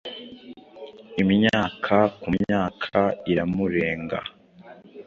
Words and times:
Imyaka 1.21 1.95
kumyaka 2.21 2.99
iramurenga! 3.31 4.19